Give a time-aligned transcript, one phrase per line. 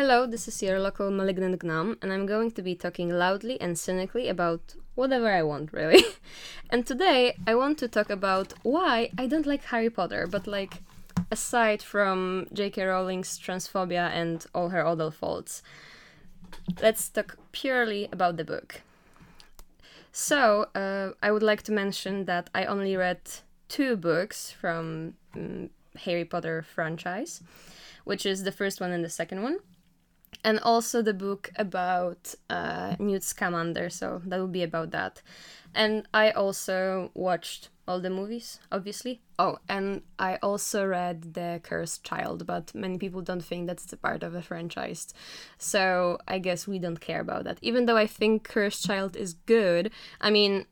[0.00, 3.78] Hello, this is your local malignant gnome, and I'm going to be talking loudly and
[3.78, 6.02] cynically about whatever I want, really.
[6.70, 10.78] and today I want to talk about why I don't like Harry Potter, but like
[11.30, 12.82] aside from J.K.
[12.82, 15.62] Rowling's transphobia and all her other faults,
[16.80, 18.80] let's talk purely about the book.
[20.12, 23.20] So, uh, I would like to mention that I only read
[23.68, 25.68] two books from um,
[26.06, 27.42] Harry Potter franchise,
[28.04, 29.58] which is the first one and the second one,
[30.44, 33.90] and also the book about uh, Newt Scamander.
[33.90, 35.22] So that would be about that.
[35.74, 39.20] And I also watched all the movies, obviously.
[39.38, 43.96] Oh, and I also read The Cursed Child, but many people don't think that's a
[43.96, 45.12] part of the franchise.
[45.58, 47.58] So I guess we don't care about that.
[47.62, 50.66] Even though I think Cursed Child is good, I mean,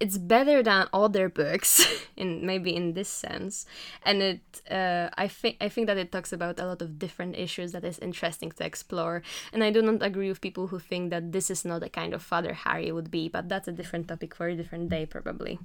[0.00, 1.86] it's better than other books
[2.16, 3.66] in maybe in this sense.
[4.02, 4.40] And it
[4.70, 7.84] uh, i think i think that it talks about a lot of different issues that
[7.84, 9.22] is interesting to explore.
[9.52, 12.14] And i do not agree with people who think that this is not the kind
[12.14, 15.58] of father harry would be but that's a different topic for a different day probably.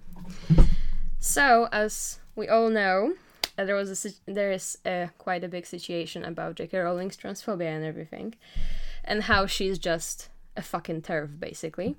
[1.20, 3.14] So as we all know
[3.58, 7.74] uh, there was a there is a, quite a big situation about j.k rowling's transphobia
[7.74, 8.36] and everything
[9.06, 11.96] and how she's just a fucking TERF basically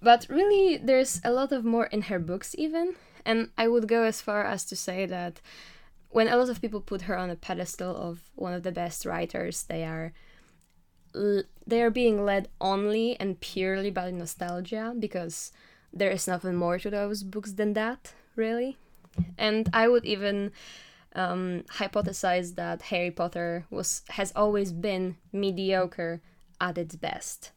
[0.00, 2.94] but really, there's a lot of more in her books, even.
[3.24, 5.40] And I would go as far as to say that
[6.10, 9.06] when a lot of people put her on a pedestal of one of the best
[9.06, 10.12] writers, they are
[11.66, 15.52] they are being led only and purely by nostalgia because
[15.92, 18.78] there is nothing more to those books than that, really.
[19.36, 20.52] And I would even
[21.14, 26.22] um, hypothesize that Harry Potter was has always been mediocre
[26.60, 27.50] at its best.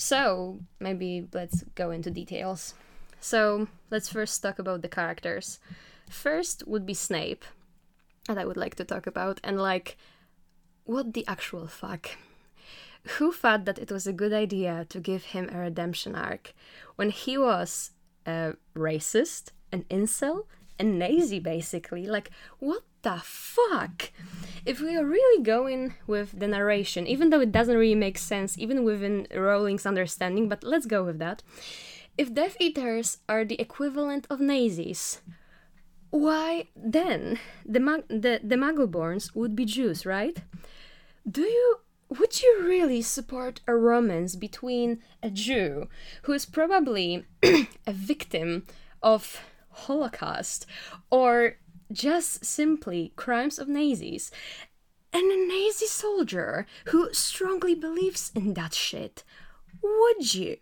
[0.00, 2.74] So, maybe let's go into details.
[3.18, 5.58] So, let's first talk about the characters.
[6.08, 7.44] First would be Snape,
[8.28, 9.98] that I would like to talk about, and like,
[10.84, 12.10] what the actual fuck?
[13.18, 16.54] Who thought that it was a good idea to give him a redemption arc
[16.94, 17.90] when he was
[18.24, 20.44] a racist, an incel,
[20.78, 22.06] a nazi basically?
[22.06, 24.10] Like, what the fuck?
[24.64, 28.58] If we are really going with the narration, even though it doesn't really make sense,
[28.58, 31.42] even within Rowling's understanding, but let's go with that.
[32.16, 35.20] If Death Eaters are the equivalent of Nazis,
[36.10, 40.38] why then the mag- the the Muggleborns would be Jews, right?
[41.30, 45.88] Do you would you really support a romance between a Jew
[46.22, 48.64] who is probably a victim
[49.02, 49.40] of
[49.86, 50.66] Holocaust
[51.10, 51.56] or
[51.92, 54.30] just simply crimes of Nazis.
[55.12, 59.24] And a Nazi soldier who strongly believes in that shit.
[59.82, 60.58] Would you?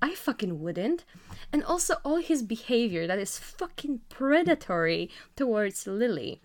[0.00, 1.04] I fucking wouldn't.
[1.52, 6.40] And also all his behavior that is fucking predatory towards Lily.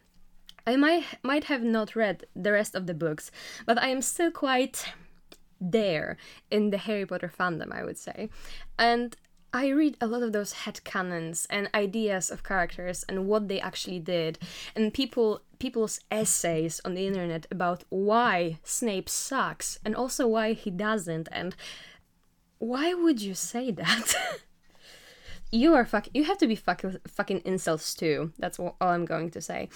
[0.66, 3.32] I might might have not read the rest of the books,
[3.66, 4.94] but I am still quite
[5.60, 6.18] there
[6.50, 8.30] in the Harry Potter fandom, I would say.
[8.78, 9.16] And
[9.54, 14.00] I read a lot of those headcanons and ideas of characters and what they actually
[14.00, 14.40] did,
[14.76, 20.72] and people people's essays on the internet about why Snape sucks and also why he
[20.72, 21.56] doesn't, and
[22.58, 24.16] why would you say that?
[25.52, 26.08] you are fuck.
[26.16, 28.34] You have to be fuck- fucking incels too.
[28.40, 29.70] That's all I'm going to say.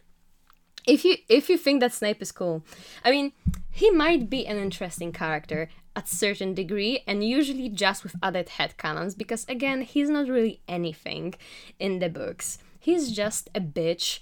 [0.86, 2.62] if you if you think that Snape is cool,
[3.04, 3.32] I mean,
[3.72, 9.16] he might be an interesting character at certain degree and usually just with added headcanons
[9.16, 11.34] because again he's not really anything
[11.78, 12.58] in the books.
[12.78, 14.20] He's just a bitch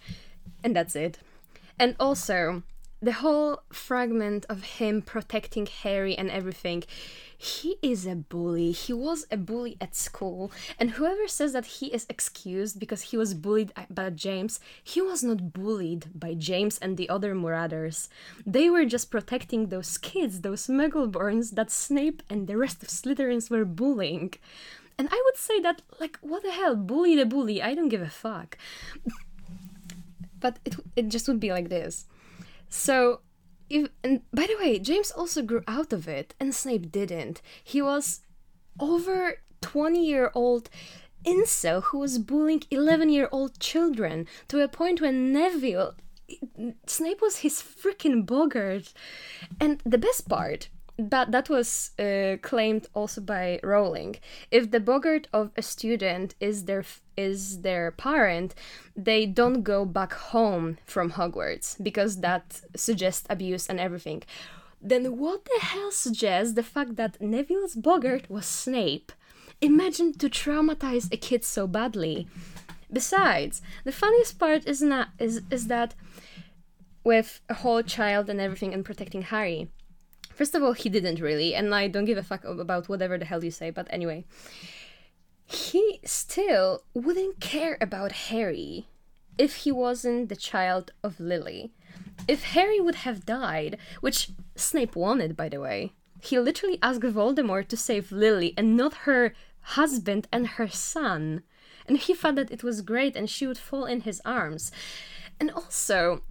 [0.64, 1.18] and that's it.
[1.78, 2.62] And also
[3.00, 6.82] the whole fragment of him protecting harry and everything
[7.40, 8.72] he is a bully.
[8.72, 10.50] He was a bully at school.
[10.76, 15.22] And whoever says that he is excused because he was bullied by James, he was
[15.22, 18.08] not bullied by James and the other Marauders.
[18.44, 23.50] They were just protecting those kids, those Muggleborns that Snape and the rest of Slytherins
[23.50, 24.34] were bullying.
[24.98, 26.74] And I would say that, like, what the hell?
[26.74, 27.62] Bully the bully.
[27.62, 28.58] I don't give a fuck.
[30.40, 32.06] but it, it just would be like this.
[32.68, 33.20] So
[33.70, 37.42] if, and by the way, James also grew out of it, and Snape didn't.
[37.62, 38.20] He was
[38.80, 40.70] over 20 year old
[41.24, 45.94] incel who was bullying 11 year old children to a point when Neville.
[46.86, 48.92] Snape was his freaking boggart.
[49.60, 54.16] And the best part that that was uh, claimed also by Rowling.
[54.50, 56.84] If the boggart of a student is their
[57.16, 58.54] is their parent,
[58.96, 64.24] they don't go back home from Hogwarts because that suggests abuse and everything.
[64.80, 69.12] Then what the hell suggests the fact that Neville's boggart was Snape?
[69.60, 72.28] Imagine to traumatize a kid so badly.
[72.92, 75.94] Besides, the funniest part is not is is that
[77.04, 79.68] with a whole child and everything and protecting Harry.
[80.38, 83.24] First of all, he didn't really, and I don't give a fuck about whatever the
[83.24, 84.24] hell you say, but anyway.
[85.44, 88.86] He still wouldn't care about Harry
[89.36, 91.72] if he wasn't the child of Lily.
[92.28, 97.66] If Harry would have died, which Snape wanted, by the way, he literally asked Voldemort
[97.66, 101.42] to save Lily and not her husband and her son.
[101.88, 104.70] And he thought that it was great and she would fall in his arms.
[105.40, 106.22] And also,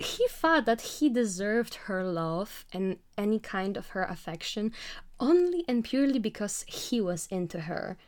[0.00, 4.72] he thought that he deserved her love and any kind of her affection
[5.18, 7.98] only and purely because he was into her.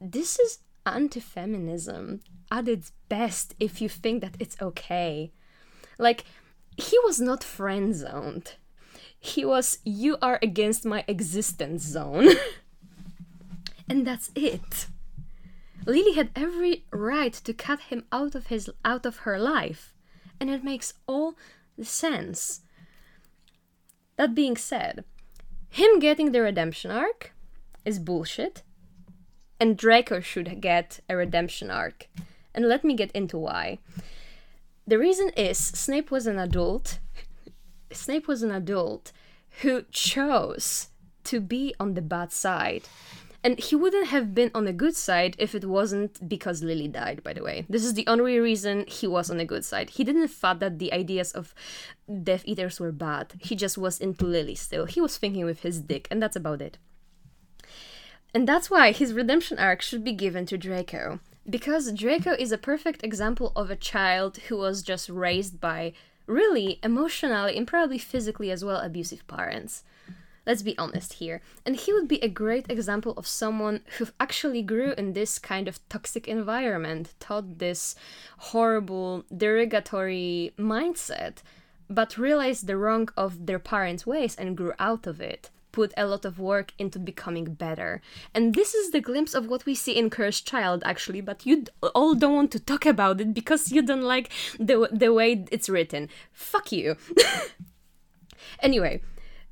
[0.00, 2.20] This is anti feminism
[2.52, 5.32] at its best if you think that it's okay.
[5.98, 6.24] Like,
[6.76, 8.54] he was not friend zoned.
[9.18, 12.28] He was, you are against my existence zone.
[13.88, 14.86] and that's it.
[15.84, 19.92] Lily had every right to cut him out of his out of her life,
[20.42, 21.36] and it makes all
[21.78, 22.62] the sense.
[24.16, 25.04] That being said,
[25.70, 27.32] him getting the redemption arc
[27.84, 28.62] is bullshit,
[29.60, 32.08] and Draco should get a redemption arc.
[32.52, 33.78] And let me get into why.
[34.84, 36.98] The reason is Snape was an adult.
[37.92, 39.12] Snape was an adult
[39.60, 40.88] who chose
[41.22, 42.82] to be on the bad side.
[43.44, 47.24] And he wouldn't have been on the good side if it wasn't because Lily died,
[47.24, 47.66] by the way.
[47.68, 49.90] This is the only reason he was on the good side.
[49.90, 51.52] He didn't thought that the ideas of
[52.22, 53.34] Death Eaters were bad.
[53.40, 54.86] He just was into Lily still.
[54.86, 56.78] He was thinking with his dick, and that's about it.
[58.32, 61.18] And that's why his redemption arc should be given to Draco.
[61.48, 65.92] Because Draco is a perfect example of a child who was just raised by
[66.26, 69.82] really emotionally and probably physically as well abusive parents.
[70.44, 71.40] Let's be honest here.
[71.64, 75.68] And he would be a great example of someone who actually grew in this kind
[75.68, 77.94] of toxic environment, taught this
[78.38, 81.38] horrible, derogatory mindset,
[81.88, 85.50] but realized the wrong of their parents' ways and grew out of it.
[85.70, 88.02] Put a lot of work into becoming better.
[88.34, 91.64] And this is the glimpse of what we see in Cursed Child, actually, but you
[91.94, 95.70] all don't want to talk about it because you don't like the, the way it's
[95.70, 96.10] written.
[96.32, 96.96] Fuck you.
[98.60, 99.00] anyway,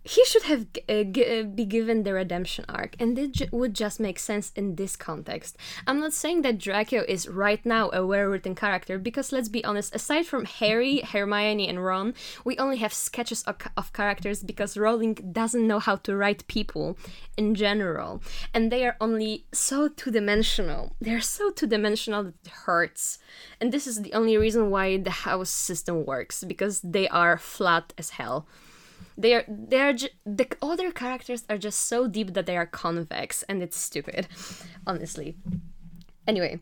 [0.03, 3.75] he should have uh, g- uh, be given the redemption arc and it j- would
[3.75, 5.57] just make sense in this context.
[5.87, 9.95] I'm not saying that draco is right now a well-written character because let's be honest
[9.95, 12.15] aside from harry hermione and ron
[12.45, 16.97] we only have sketches of, of characters because rowling doesn't know how to write people
[17.37, 18.23] in general.
[18.53, 20.95] And they are only so two-dimensional.
[21.01, 23.19] They're so two-dimensional that it hurts.
[23.61, 27.93] And this is the only reason why the house system works because they are flat
[27.97, 28.47] as hell
[29.21, 29.95] they are they are
[30.25, 34.27] the other characters are just so deep that they are convex and it's stupid
[34.87, 35.37] honestly
[36.27, 36.61] anyway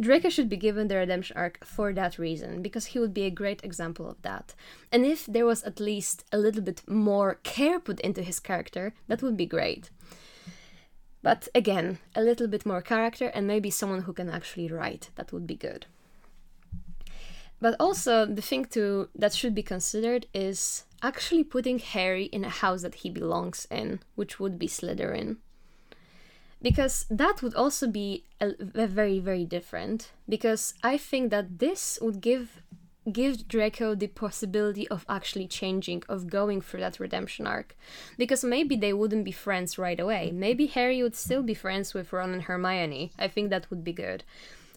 [0.00, 3.30] Draco should be given the redemption arc for that reason, because he would be a
[3.30, 4.54] great example of that.
[4.90, 8.94] And if there was at least a little bit more care put into his character,
[9.08, 9.90] that would be great.
[11.22, 15.34] But again, a little bit more character and maybe someone who can actually write, that
[15.34, 15.84] would be good.
[17.60, 22.48] But also, the thing to that should be considered is actually putting Harry in a
[22.48, 25.36] house that he belongs in, which would be Slytherin.
[26.62, 30.10] Because that would also be a, a very, very different.
[30.28, 32.62] Because I think that this would give
[33.10, 37.76] give Draco the possibility of actually changing, of going through that redemption arc.
[38.18, 40.30] Because maybe they wouldn't be friends right away.
[40.32, 43.12] Maybe Harry would still be friends with Ron and Hermione.
[43.18, 44.22] I think that would be good.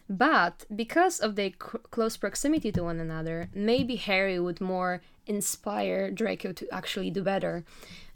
[0.10, 6.12] But because of their c- close proximity to one another, maybe Harry would more inspire
[6.12, 7.64] Draco to actually do better.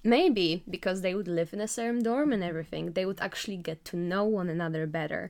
[0.04, 3.84] Maybe because they would live in the same dorm and everything, they would actually get
[3.86, 5.30] to know one another better.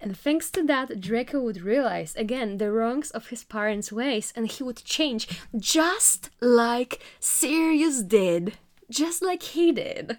[0.00, 4.50] And thanks to that, Draco would realize again the wrongs of his parents' ways and
[4.50, 8.54] he would change just like Sirius did.
[8.90, 10.18] Just like he did.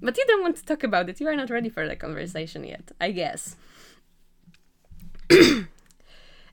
[0.00, 1.20] But you don't want to talk about it.
[1.20, 3.56] You are not ready for the conversation yet, I guess.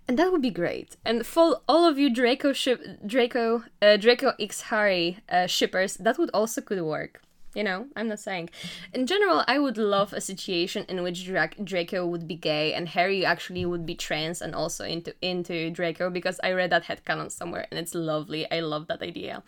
[0.08, 0.98] and that would be great.
[1.06, 6.18] And for all of you Draco ship Draco uh, Draco X Harry uh, shippers, that
[6.18, 7.22] would also could work.
[7.56, 8.50] You know, I'm not saying.
[8.94, 12.90] In general, I would love a situation in which Dra- Draco would be gay and
[12.90, 17.32] Harry actually would be trans and also into into Draco because I read that headcanon
[17.32, 18.50] somewhere and it's lovely.
[18.52, 19.44] I love that idea.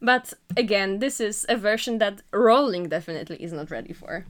[0.00, 4.26] But again, this is a version that Rowling definitely is not ready for.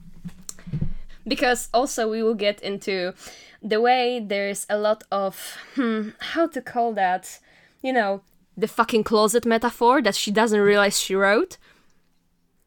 [1.27, 3.13] Because also we will get into
[3.61, 7.39] the way there's a lot of hmm, how to call that,
[7.83, 8.21] you know,
[8.57, 11.57] the fucking closet metaphor that she doesn't realize she wrote.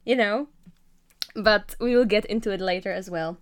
[0.04, 0.48] You know,
[1.34, 3.38] but we will get into it later as well.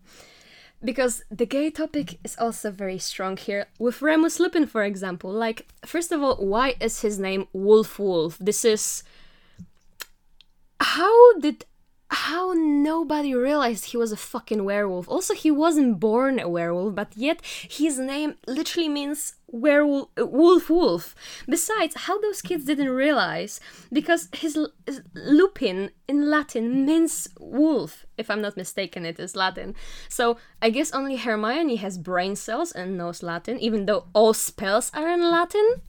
[0.82, 5.30] because the gay topic is also very strong here with Remus Lupin, for example.
[5.30, 8.38] Like, first of all, why is his name Wolf Wolf?
[8.40, 9.02] This is
[10.80, 11.64] how did
[12.10, 15.08] how nobody realized he was a fucking werewolf.
[15.08, 21.14] Also, he wasn't born a werewolf, but yet his name literally means werewolf, wolf, wolf.
[21.48, 23.60] Besides, how those kids didn't realize
[23.92, 28.06] because his, his lupin in Latin means wolf.
[28.18, 29.76] If I'm not mistaken, it is Latin.
[30.08, 34.90] So I guess only Hermione has brain cells and knows Latin, even though all spells
[34.94, 35.82] are in Latin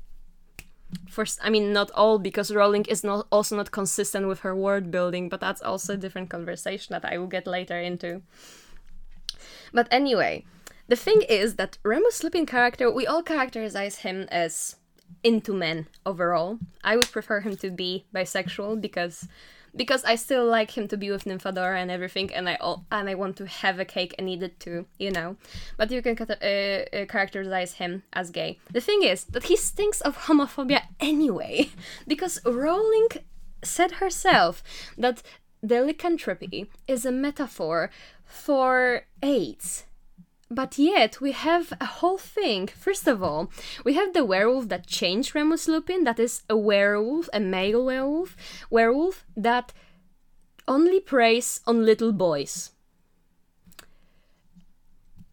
[1.08, 4.92] first i mean not all because rowling is not also not consistent with her word
[4.92, 8.22] building but that's also a different conversation that i will get later into.
[9.74, 10.46] But anyway
[10.88, 14.76] the thing is that remus lupin character we all characterize him as
[15.24, 16.60] into men overall.
[16.84, 19.28] I would prefer him to be bisexual because
[19.76, 22.58] because I still like him to be with Nymphadora and everything, and I
[22.92, 25.38] and I want to have a cake and eat it too, you know.
[25.78, 28.60] But you can uh, uh, characterize him as gay.
[28.72, 31.70] The thing is that he stinks of homophobia anyway,
[32.08, 33.10] because Rowling
[33.64, 34.64] said herself
[34.98, 35.22] that
[35.62, 37.92] the lycanthropy is a metaphor
[38.26, 39.86] for AIDS
[40.52, 42.68] but yet we have a whole thing.
[42.68, 43.50] First of all,
[43.86, 48.36] we have the werewolf that changed Remus Lupin, that is a werewolf, a male werewolf,
[48.70, 49.74] werewolf that
[50.68, 52.72] only preys on little boys.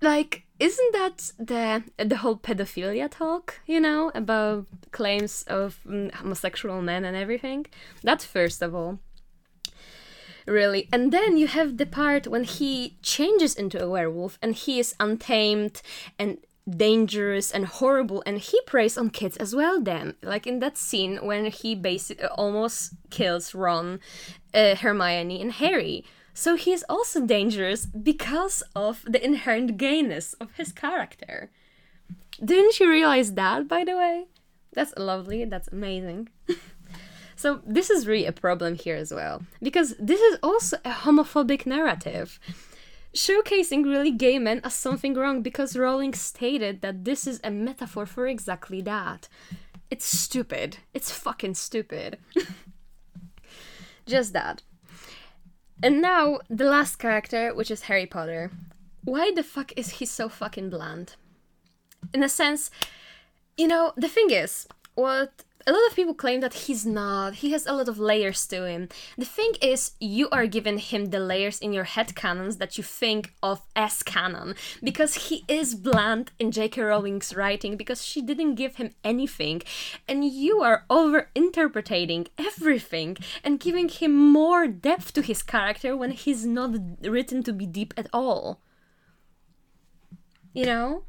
[0.00, 3.60] Like, isn't that the the whole pedophilia talk?
[3.66, 7.66] You know about claims of mm, homosexual men and everything.
[8.02, 9.00] That's first of all
[10.48, 10.88] really.
[10.92, 14.94] And then you have the part when he changes into a werewolf and he is
[14.98, 15.82] untamed
[16.18, 16.38] and
[16.68, 20.14] dangerous and horrible and he preys on kids as well then.
[20.22, 24.00] Like in that scene when he basically almost kills ron
[24.52, 26.04] uh, hermione and harry.
[26.34, 31.50] So he is also dangerous because of the inherent gayness of his character.
[32.44, 34.26] Didn't you realize that by the way?
[34.72, 35.44] That's lovely.
[35.44, 36.28] That's amazing
[37.38, 41.66] So this is really a problem here as well, because this is also a homophobic
[41.66, 42.40] narrative.
[43.14, 48.06] Showcasing really gay men as something wrong because Rowling stated that this is a metaphor
[48.06, 49.28] for exactly that.
[49.88, 50.78] It's stupid.
[50.92, 52.18] It's fucking stupid.
[54.06, 54.62] Just that.
[55.80, 58.50] And now, the last character, which is Harry Potter.
[59.04, 61.14] Why the fuck is he so fucking bland?
[62.12, 62.72] In a sense,
[63.56, 64.66] you know, the thing is,
[64.96, 67.34] what a lot of people claim that he's not.
[67.34, 68.88] He has a lot of layers to him.
[69.18, 72.84] The thing is, you are giving him the layers in your head canons that you
[72.84, 76.80] think of as canon because he is bland in J.K.
[76.80, 79.60] Rowling's writing because she didn't give him anything,
[80.08, 86.12] and you are over interpreting everything and giving him more depth to his character when
[86.12, 86.70] he's not
[87.02, 88.62] written to be deep at all.
[90.54, 91.02] You know?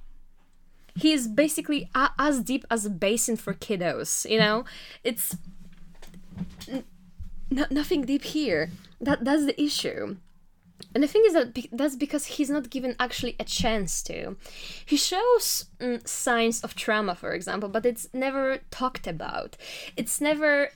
[1.00, 4.30] He is basically a- as deep as a basin for kiddos.
[4.30, 4.66] You know,
[5.04, 5.36] it's
[6.68, 6.84] n-
[7.50, 8.70] nothing deep here.
[9.02, 10.18] That that's the issue.
[10.94, 14.38] And the thing is that be- that's because he's not given actually a chance to.
[14.86, 19.58] He shows mm, signs of trauma, for example, but it's never talked about.
[19.96, 20.72] It's never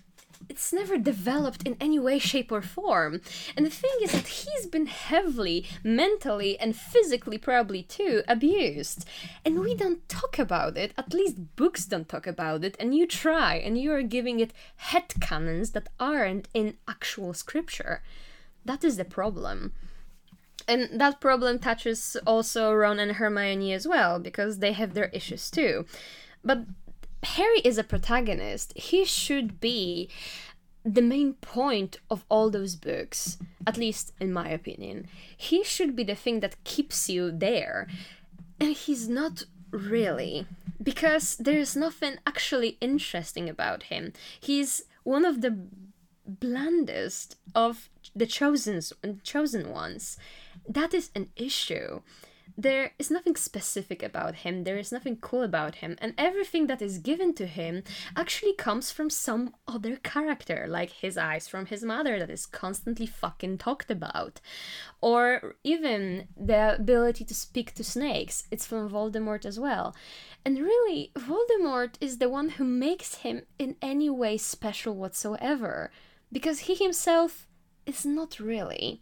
[0.49, 3.21] it's never developed in any way, shape, or form.
[3.55, 9.05] And the thing is that he's been heavily, mentally, and physically, probably too, abused.
[9.45, 13.07] And we don't talk about it, at least books don't talk about it, and you
[13.07, 18.01] try, and you are giving it head canons that aren't in actual scripture.
[18.65, 19.73] That is the problem.
[20.67, 25.51] And that problem touches also Ron and Hermione as well, because they have their issues
[25.51, 25.85] too.
[26.43, 26.65] But
[27.23, 28.73] Harry is a protagonist.
[28.75, 30.09] He should be
[30.85, 35.07] the main point of all those books, at least in my opinion.
[35.35, 37.87] He should be the thing that keeps you there.
[38.59, 40.45] And he's not really,
[40.81, 44.13] because there's nothing actually interesting about him.
[44.39, 45.57] He's one of the
[46.25, 48.81] blandest of the chosen
[49.23, 50.17] chosen ones.
[50.67, 52.01] That is an issue
[52.57, 56.81] there is nothing specific about him, there is nothing cool about him, and everything that
[56.81, 57.83] is given to him
[58.15, 63.05] actually comes from some other character, like his eyes from his mother that is constantly
[63.05, 64.39] fucking talked about.
[65.01, 69.95] Or even the ability to speak to snakes, it's from Voldemort as well.
[70.45, 75.91] And really, Voldemort is the one who makes him in any way special whatsoever,
[76.31, 77.47] because he himself
[77.85, 79.01] is not really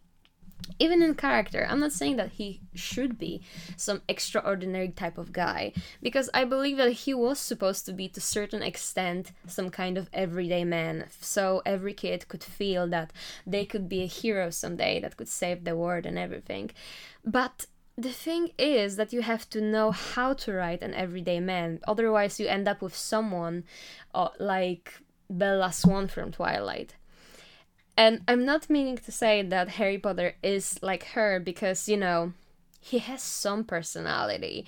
[0.80, 3.42] even in character i'm not saying that he should be
[3.78, 8.22] some extraordinary type of guy because i believe that he was supposed to be to
[8.22, 13.12] certain extent some kind of everyday man so every kid could feel that
[13.46, 16.70] they could be a hero someday that could save the world and everything
[17.24, 17.66] but
[17.98, 21.80] the thing is that you have to know how to write an everyday man.
[21.88, 23.64] Otherwise, you end up with someone
[24.16, 24.94] uh, like
[25.30, 26.96] Bella Swan from Twilight.
[27.98, 32.34] And I'm not meaning to say that Harry Potter is like her because, you know,
[32.80, 34.66] he has some personality.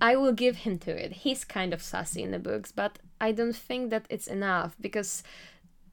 [0.00, 1.12] I will give him to it.
[1.12, 5.22] He's kind of sassy in the books, but I don't think that it's enough because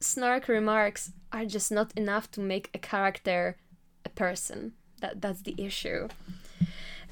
[0.00, 3.56] snark remarks are just not enough to make a character
[4.04, 4.72] a person.
[5.00, 6.08] That that's the issue.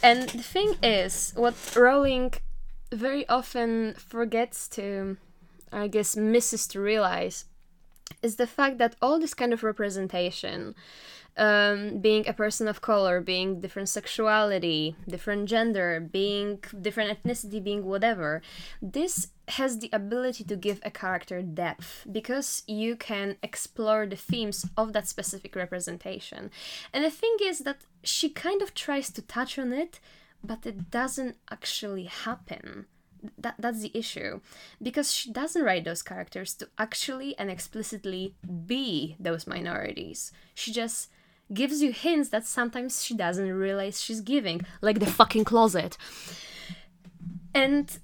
[0.03, 2.35] And the thing is, what Rowling
[2.93, 5.17] very often forgets to,
[5.73, 7.45] I guess, misses to realize
[8.23, 10.75] is the fact that all this kind of representation
[11.37, 17.85] um, being a person of color, being different sexuality, different gender, being different ethnicity, being
[17.85, 18.43] whatever,
[18.83, 24.67] this has the ability to give a character depth because you can explore the themes
[24.77, 26.51] of that specific representation.
[26.93, 30.01] And the thing is that she kind of tries to touch on it,
[30.43, 32.87] but it doesn't actually happen
[33.39, 34.41] that that's the issue.
[34.81, 38.35] Because she doesn't write those characters to actually and explicitly
[38.67, 40.33] be those minorities.
[40.55, 41.11] She just
[41.53, 45.97] gives you hints that sometimes she doesn't realize she's giving, like the fucking closet.
[47.55, 47.99] And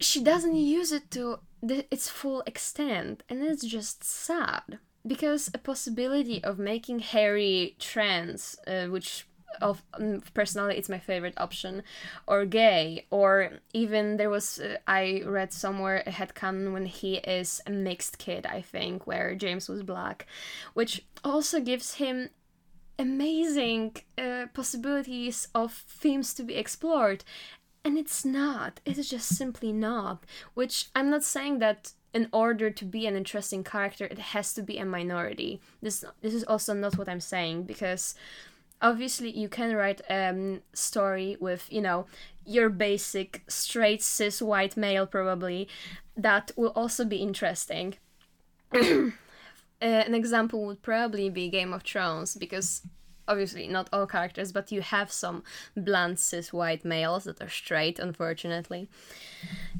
[0.00, 4.78] she doesn't use it to the, its full extent, and it's just sad.
[5.06, 9.26] Because a possibility of making Harry trans, uh, which
[9.60, 11.82] of um, personally it's my favorite option.
[12.26, 17.60] Or gay or even there was uh, i read somewhere a headcanon when he is
[17.66, 20.26] a mixed kid i think where james was black
[20.74, 22.30] which also gives him
[23.00, 27.24] amazing uh, possibilities of themes to be explored.
[27.82, 32.84] And it's not it's just simply not which i'm not saying that in order to
[32.84, 35.62] be an interesting character it has to be a minority.
[35.80, 38.14] This this is also not what i'm saying because
[38.82, 42.06] obviously you can write a um, story with you know
[42.44, 45.68] your basic straight cis white male probably.
[46.16, 47.94] That will also be interesting.
[49.82, 52.82] Uh, an example would probably be Game of Thrones because
[53.30, 55.42] obviously not all characters, but you have some
[55.76, 58.88] blunt cis white males that are straight, unfortunately.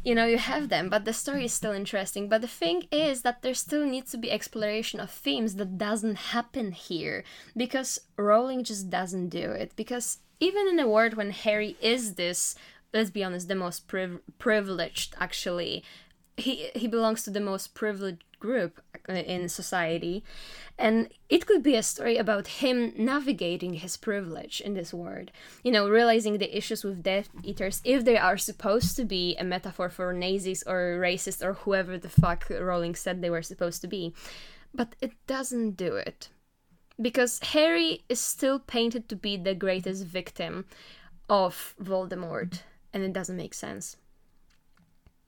[0.05, 2.29] You know, you have them, but the story is still interesting.
[2.29, 6.31] But the thing is that there still needs to be exploration of themes that doesn't
[6.35, 7.25] happen here
[7.57, 9.73] because Rowling just doesn't do it.
[9.77, 12.55] Because even in a world when Harry is this,
[12.95, 15.85] let's be honest, the most priv- privileged actually
[16.37, 20.23] he he belongs to the most privileged group in society.
[20.79, 25.31] And it could be a story about him navigating his privilege in this world
[25.63, 29.45] you know realizing the issues with death eaters if they are supposed to be a
[29.45, 33.89] metaphor for nazis or racist or whoever the fuck rowling said they were supposed to
[33.89, 34.15] be.
[34.75, 36.29] But it doesn't do it.
[37.01, 40.67] Because harry is still painted to be the greatest victim
[41.29, 43.97] of voldemort and it doesn't make sense.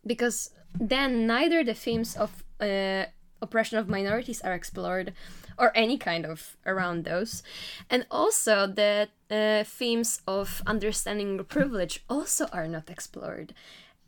[0.05, 3.05] Because then neither the themes of uh,
[3.43, 5.13] oppression of minorities are explored
[5.59, 7.43] or any kind of around those.
[7.91, 13.55] And also the uh, themes of understanding privilege also are not explored.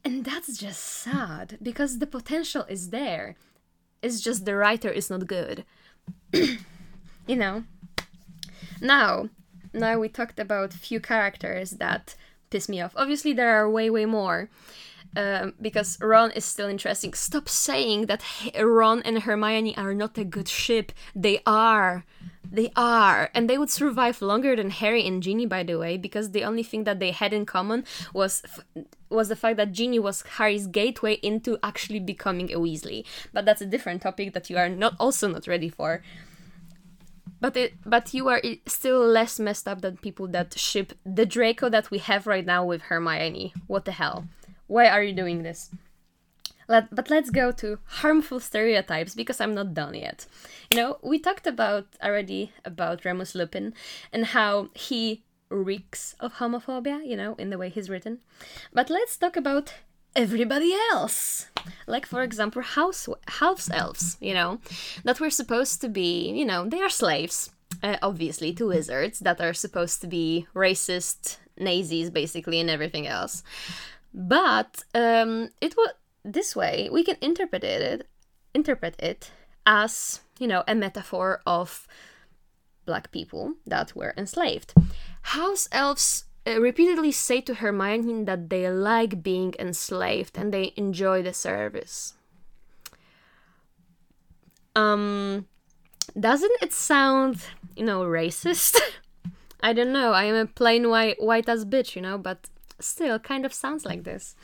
[0.04, 3.36] And that's just sad because the potential is there.
[4.02, 5.64] It's just the writer is not good.
[7.26, 7.64] You know?
[8.82, 9.30] Now
[9.72, 12.14] now we talked about few characters that
[12.50, 12.92] piss me off.
[12.96, 14.50] Obviously there are way way more
[15.16, 17.14] um, because Ron is still interesting.
[17.14, 18.22] Stop saying that
[18.60, 20.92] Ron and Hermione are not a good ship.
[21.14, 22.04] They are.
[22.50, 23.30] They are.
[23.34, 26.62] And they would survive longer than Harry and Ginny, by the way, because the only
[26.62, 28.42] thing that they had in common was
[29.08, 33.04] was the fact that Ginny was Harry's gateway into actually becoming a Weasley.
[33.32, 36.02] But that's a different topic that you are not also not ready for.
[37.40, 41.68] But it, but you are still less messed up than people that ship the Draco
[41.68, 43.52] that we have right now with Hermione.
[43.66, 44.26] What the hell?
[44.66, 45.70] Why are you doing this?
[46.66, 50.26] Let, but let's go to harmful stereotypes because I'm not done yet.
[50.70, 53.74] You know, we talked about already about Remus Lupin
[54.12, 58.18] and how he reeks of homophobia, you know, in the way he's written.
[58.72, 59.74] But let's talk about
[60.16, 61.48] everybody else.
[61.86, 64.60] Like, for example, house, house elves, you know,
[65.04, 67.50] that were supposed to be, you know, they are slaves,
[67.82, 73.42] uh, obviously, to wizards that are supposed to be racist, Nazis, basically, and everything else.
[74.14, 75.90] But um, it was
[76.24, 78.08] this way we can interpret it
[78.54, 79.30] interpret it
[79.66, 81.86] as you know a metaphor of
[82.86, 84.72] black people that were enslaved.
[85.22, 91.22] House elves uh, repeatedly say to Hermione that they like being enslaved and they enjoy
[91.22, 92.14] the service.
[94.76, 95.46] Um,
[96.18, 98.78] doesn't it sound, you know, racist?
[99.60, 100.12] I don't know.
[100.12, 102.50] I am a plain white white ass bitch, you know, but
[102.80, 104.34] still kind of sounds like this.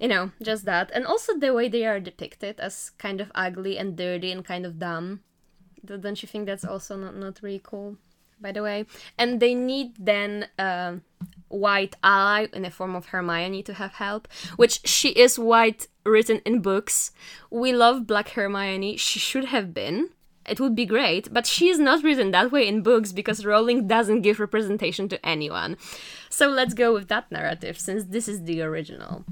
[0.00, 0.90] You know, just that.
[0.94, 4.64] And also the way they are depicted as kind of ugly and dirty and kind
[4.64, 5.20] of dumb.
[5.84, 7.96] Don't you think that's also not, not really cool?
[8.42, 8.86] By the way,
[9.18, 11.00] and they need then a
[11.48, 16.40] white ally in the form of Hermione to have help, which she is white written
[16.46, 17.12] in books.
[17.50, 18.96] We love Black Hermione.
[18.96, 20.08] She should have been
[20.50, 23.86] it would be great, but she is not written that way in books because Rowling
[23.86, 25.76] doesn't give representation to anyone.
[26.28, 29.24] So let's go with that narrative since this is the original.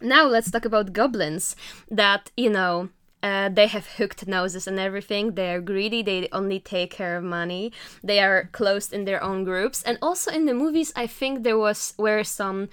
[0.00, 1.56] Now let's talk about goblins
[1.90, 2.90] that, you know,
[3.22, 5.34] uh, they have hooked noses and everything.
[5.34, 6.02] They are greedy.
[6.02, 7.72] They only take care of money.
[8.02, 9.82] They are closed in their own groups.
[9.82, 12.68] And also in the movies, I think there was were some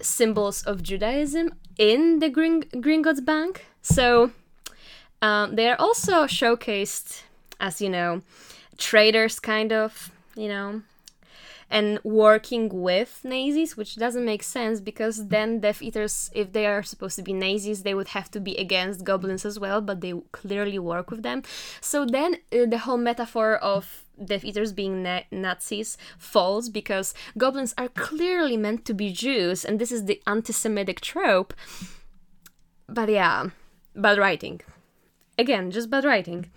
[0.00, 3.64] symbols of Judaism in the Green Gringotts Bank.
[3.80, 4.32] So
[5.24, 7.22] um, they are also showcased
[7.58, 8.20] as, you know,
[8.76, 10.82] traders, kind of, you know,
[11.70, 16.82] and working with Nazis, which doesn't make sense because then Death Eaters, if they are
[16.82, 20.12] supposed to be Nazis, they would have to be against goblins as well, but they
[20.32, 21.42] clearly work with them.
[21.80, 27.72] So then uh, the whole metaphor of Death Eaters being na- Nazis falls because goblins
[27.78, 31.54] are clearly meant to be Jews, and this is the anti Semitic trope.
[32.86, 33.48] But yeah,
[33.96, 34.60] bad writing
[35.38, 36.50] again, just bad writing.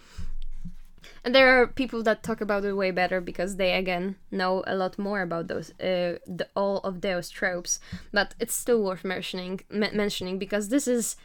[1.24, 4.76] And there are people that talk about it way better because they again know a
[4.76, 7.80] lot more about those uh, the, all of those tropes.
[8.14, 11.18] But it's still worth mentioning m- mentioning because this is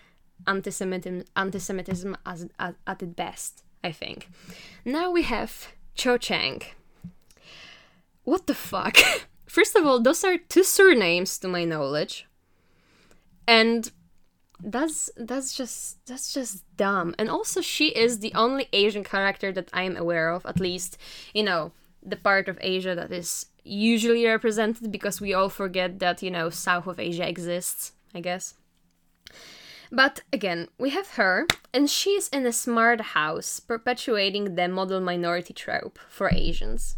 [0.47, 3.63] anti-Semitism anti-Semitism as, as, at its best.
[3.85, 4.29] I think.
[4.85, 6.63] Now we have Cho Chang.
[8.25, 8.97] What the fuck?
[9.47, 12.27] First of all, those are two surnames to my knowledge.
[13.47, 13.91] And
[14.63, 17.15] that's that's just that's just dumb.
[17.19, 20.97] And also she is the only asian character that i am aware of at least
[21.35, 21.73] you know
[22.03, 26.51] the part of asia that is usually represented because we all forget that you know
[26.51, 28.55] south of asia exists i guess.
[29.91, 35.53] But again we have her and she's in a smart house perpetuating the model minority
[35.53, 36.97] trope for asians.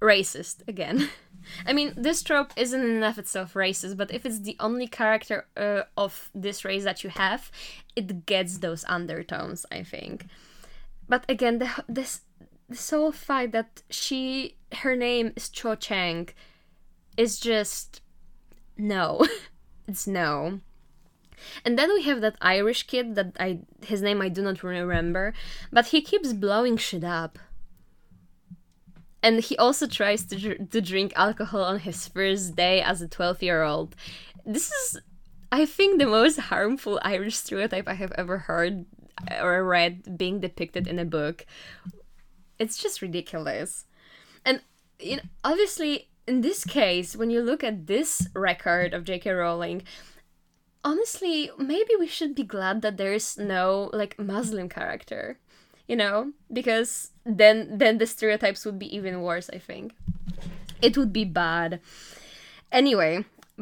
[0.00, 1.08] Racist again
[1.66, 5.46] I mean, this trope isn't in of itself racist, but if it's the only character
[5.56, 7.50] uh, of this race that you have,
[7.96, 10.26] it gets those undertones, I think.
[11.08, 12.22] But again, the, this
[12.68, 16.28] this whole fact that she her name is Cho Chang
[17.16, 18.00] is just
[18.78, 19.26] no,
[19.88, 20.60] it's no.
[21.64, 25.34] And then we have that Irish kid that I his name I do not remember,
[25.72, 27.38] but he keeps blowing shit up
[29.22, 33.08] and he also tries to, dr- to drink alcohol on his first day as a
[33.08, 33.94] 12 year old.
[34.44, 35.00] This is,
[35.52, 38.84] I think, the most harmful Irish stereotype I have ever heard
[39.30, 41.46] uh, or read being depicted in a book.
[42.58, 43.84] It's just ridiculous.
[44.44, 44.60] And,
[44.98, 49.30] you know, obviously, in this case, when you look at this record of J.K.
[49.30, 49.82] Rowling,
[50.82, 55.38] honestly, maybe we should be glad that there's no, like, Muslim character
[55.92, 59.94] you know because then then the stereotypes would be even worse i think.
[60.80, 61.80] It would be bad.
[62.80, 63.12] Anyway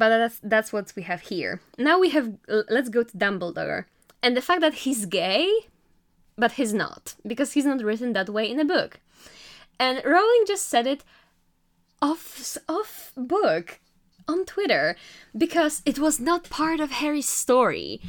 [0.00, 1.52] but that's that's what we have here.
[1.76, 2.26] Now we have
[2.76, 3.80] let's go to dumbledore.
[4.22, 5.44] And the fact that he's gay
[6.42, 9.00] but he's not because he's not written that way in the book.
[9.84, 11.02] And rowling just said it
[12.00, 13.80] off off book
[14.28, 14.96] on twitter
[15.36, 18.00] because it was not part of harry's story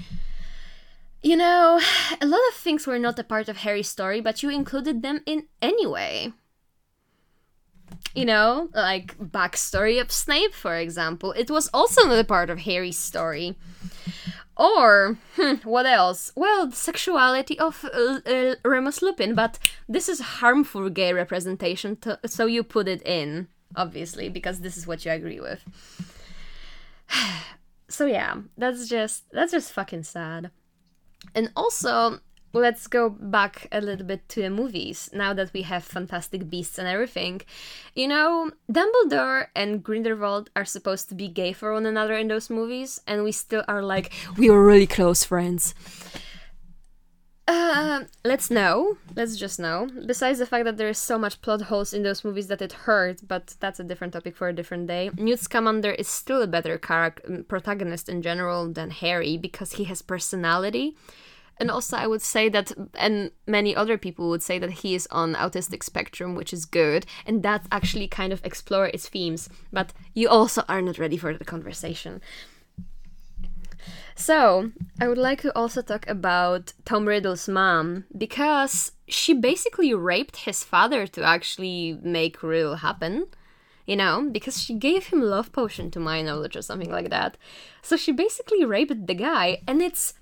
[1.24, 1.80] you know,
[2.20, 5.22] a lot of things were not a part of Harry's story, but you included them
[5.26, 6.34] in anyway.
[8.16, 11.32] You know, like backstory of Snape, for example.
[11.34, 13.56] It was also not a part of Harry's story.
[14.58, 16.32] Or, hmm, what else?
[16.36, 19.58] Well, the sexuality of uh, uh, Remus Lupin, but
[19.88, 24.86] this is harmful gay representation, to, so you put it in, obviously, because this is
[24.86, 25.64] what you agree with.
[27.88, 30.52] so yeah, that's just that's just fucking sad.
[31.36, 32.20] And also,
[32.54, 36.78] let's go back a little bit to the movies now that we have fantastic beasts
[36.78, 37.42] and everything.
[37.96, 42.50] You know dumbledore and grindelwald are supposed to be gay for one another in those
[42.50, 45.74] movies and we still are like we were really close friends
[47.48, 48.98] uh, let's know.
[49.16, 49.88] Let's just know.
[50.06, 52.74] Besides the fact that there is so much plot holes in those movies that it
[52.74, 55.10] hurts but that's a different topic for a different day.
[55.18, 60.02] Newt scamander is still a better character protagonist in general than harry because he has
[60.02, 60.96] personality.
[61.58, 65.08] And also I would say that and many other people would say that he is
[65.12, 69.50] on autistic spectrum which is good and that actually kind of explore its themes.
[69.74, 72.22] But you also are not ready for the conversation
[74.22, 80.46] So, I would like to also talk about Tom Riddle's mom because she basically raped
[80.46, 83.26] his father to actually make Riddle happen.
[83.88, 87.36] You know, because she gave him love potion to my knowledge or something like that.
[87.82, 90.14] So she basically raped the guy and it's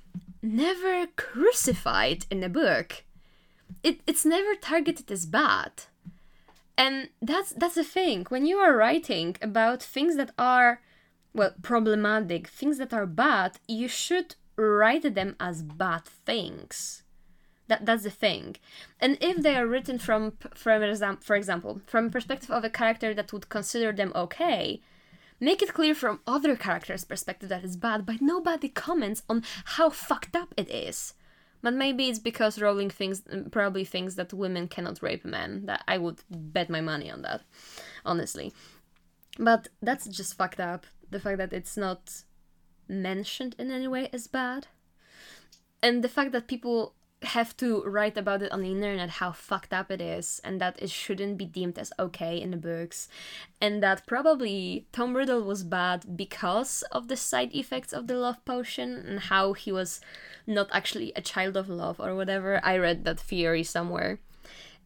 [0.42, 3.04] never crucified in the book.
[3.84, 5.72] It, it's never targeted as bad.
[6.78, 8.26] And that's that's the thing.
[8.30, 10.80] When you are writing about things that are
[11.34, 17.04] well, problematic, things that are bad, you should write them as bad things.
[17.68, 18.56] That, that's the thing.
[19.00, 23.32] And if they are written from, from for example, from perspective of a character that
[23.32, 24.82] would consider them okay,
[25.40, 29.92] make it clear from other characters' perspective that it's bad, but nobody comments on how
[29.92, 31.14] fucked up it is.
[31.62, 35.66] But maybe it's because Rowling thinks, mm, probably thinks that women cannot rape men.
[35.66, 37.42] That I would bet my money on that,
[38.06, 38.54] honestly.
[39.38, 42.24] But that's just fucked up the fact that it's not
[42.88, 44.68] mentioned in any way as bad.
[45.82, 49.74] And the fact that people have to write about it on the internet how fucked
[49.74, 53.10] up it is and that it shouldn't be deemed as okay in the books.
[53.60, 58.44] And that probably Tom Riddle was bad because of the side effects of the love
[58.46, 60.00] potion and how he was
[60.48, 62.62] not actually a child of love or whatever.
[62.64, 64.20] I read that theory somewhere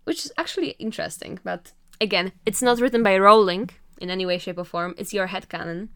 [0.04, 3.70] which is actually interesting but again it's not written by Rowling
[4.04, 5.90] in any way shape or form it's your head canon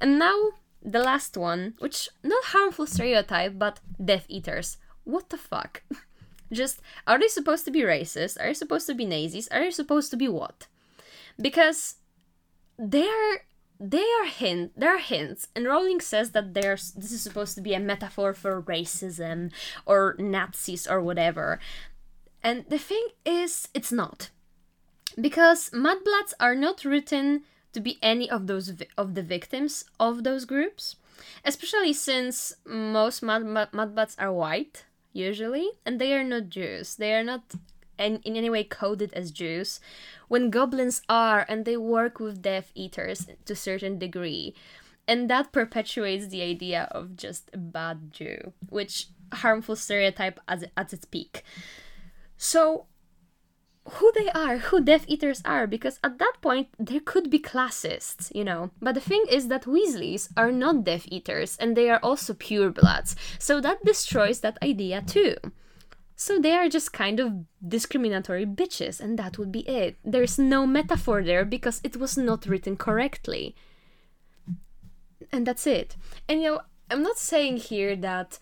[0.00, 0.52] and now
[0.84, 4.78] the last one, which not harmful stereotype, but Death Eaters.
[5.04, 5.82] What the fuck?
[6.52, 8.38] Just are they supposed to be racist?
[8.40, 9.48] Are they supposed to be Nazis?
[9.48, 10.66] Are they supposed to be what?
[11.40, 11.96] Because
[12.78, 13.44] they're
[13.80, 17.60] they are hint there are hints and Rowling says that there's this is supposed to
[17.60, 19.50] be a metaphor for racism
[19.86, 21.58] or Nazis or whatever.
[22.42, 24.30] And the thing is it's not.
[25.20, 30.24] Because mudbloods are not written to be any of those vi- of the victims of
[30.24, 30.96] those groups,
[31.44, 36.96] especially since most mud, mud, mudbloods are white usually, and they are not Jews.
[36.96, 37.54] They are not
[37.98, 39.80] in, in any way coded as Jews.
[40.28, 44.54] When goblins are, and they work with Death Eaters to a certain degree,
[45.06, 50.92] and that perpetuates the idea of just a bad Jew, which harmful stereotype at, at
[50.92, 51.44] its peak.
[52.36, 52.86] So
[53.84, 58.30] who they are, who Death Eaters are, because at that point there could be classists,
[58.34, 58.70] you know.
[58.80, 63.16] But the thing is that Weasleys are not Death Eaters and they are also purebloods,
[63.38, 65.36] so that destroys that idea too.
[66.14, 67.32] So they are just kind of
[67.66, 69.96] discriminatory bitches, and that would be it.
[70.04, 73.56] There's no metaphor there because it was not written correctly.
[75.32, 75.96] And that's it.
[76.28, 78.38] And you know, I'm not saying here that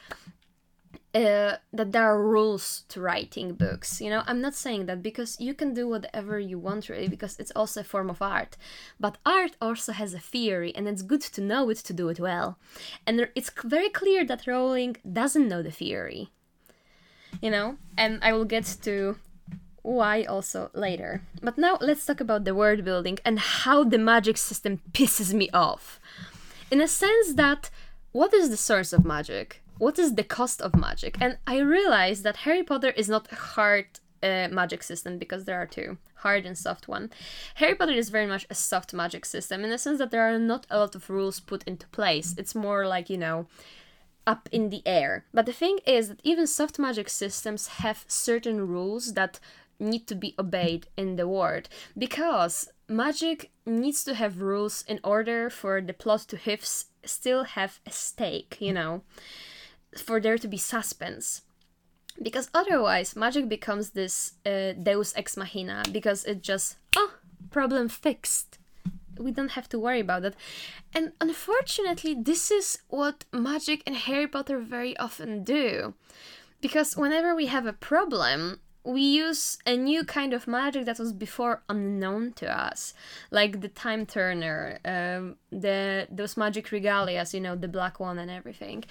[1.14, 4.00] uh, that there are rules to writing books.
[4.00, 7.38] You know, I'm not saying that because you can do whatever you want, really, because
[7.38, 8.56] it's also a form of art.
[8.98, 12.20] But art also has a theory, and it's good to know it to do it
[12.20, 12.58] well.
[13.06, 16.30] And it's very clear that Rowling doesn't know the theory.
[17.42, 19.16] You know, and I will get to
[19.82, 21.22] why also later.
[21.42, 25.48] But now let's talk about the world building and how the magic system pisses me
[25.52, 25.98] off.
[26.70, 27.70] In a sense that
[28.12, 29.62] what is the source of magic?
[29.80, 31.16] What is the cost of magic?
[31.20, 33.86] And I realized that Harry Potter is not a hard
[34.22, 37.10] uh, magic system because there are two hard and soft one.
[37.54, 40.38] Harry Potter is very much a soft magic system in the sense that there are
[40.38, 42.34] not a lot of rules put into place.
[42.36, 43.46] It's more like, you know,
[44.26, 45.24] up in the air.
[45.32, 49.40] But the thing is that even soft magic systems have certain rules that
[49.78, 55.48] need to be obeyed in the world because magic needs to have rules in order
[55.48, 56.62] for the plot to have
[57.02, 59.02] still have a stake, you know
[59.96, 61.42] for there to be suspense.
[62.20, 67.14] Because otherwise magic becomes this uh, deus ex machina because it just oh
[67.50, 68.58] problem fixed.
[69.18, 70.34] We don't have to worry about that.
[70.94, 75.94] And unfortunately this is what magic and harry potter very often do.
[76.60, 81.12] Because whenever we have a problem we use a new kind of magic that was
[81.12, 82.94] before unknown to us,
[83.30, 88.30] like the time turner, um, the those magic regalias, you know, the black one and
[88.30, 88.84] everything,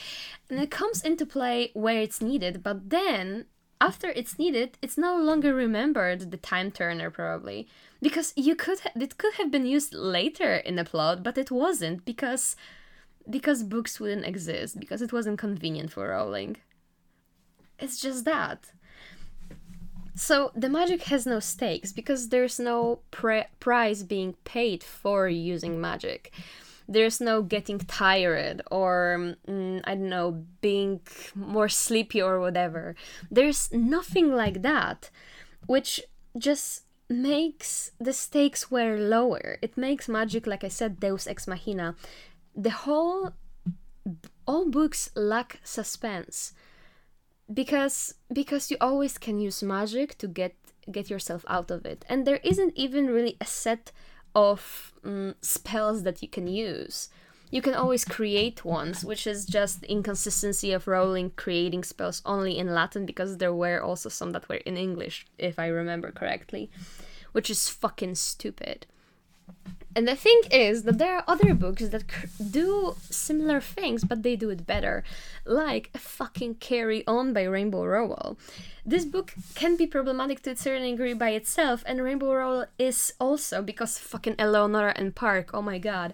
[0.49, 2.61] and it comes into play where it's needed.
[2.61, 3.45] But then,
[3.81, 6.29] after it's needed, it's no longer remembered.
[6.29, 7.67] The time turner probably
[8.01, 11.49] because you could ha- it could have been used later in the plot, but it
[11.49, 12.55] wasn't because
[13.27, 16.57] because books wouldn't exist because it wasn't convenient for Rowling.
[17.79, 18.71] It's just that.
[20.19, 25.79] So the magic has no stakes because there's no pre- prize being paid for using
[25.79, 26.33] magic.
[26.89, 30.99] There's no getting tired or mm, I don't know being
[31.33, 32.95] more sleepy or whatever.
[33.31, 35.09] There's nothing like that,
[35.67, 36.01] which
[36.37, 39.57] just makes the stakes way lower.
[39.61, 41.95] It makes magic, like I said, Deus ex machina.
[42.53, 43.31] The whole
[44.45, 46.53] all books lack suspense
[47.53, 50.55] because because you always can use magic to get
[50.91, 52.05] get yourself out of it.
[52.09, 53.91] And there isn't even really a set
[54.35, 57.09] of um, spells that you can use.
[57.51, 62.75] You can always create ones which is just inconsistency of Rowling creating spells only in
[62.75, 66.69] latin because there were also some that were in english if i remember correctly
[67.31, 68.85] which is fucking stupid
[69.95, 72.03] and the thing is that there are other books that
[72.51, 75.03] do similar things, but they do it better,
[75.45, 78.37] like a fucking Carry On by Rainbow Rowell.
[78.85, 83.13] This book can be problematic to a certain degree by itself, and Rainbow Rowell is
[83.19, 86.13] also because fucking Eleonora and Park, oh my god.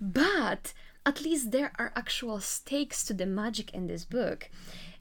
[0.00, 0.72] But
[1.06, 4.50] at least there are actual stakes to the magic in this book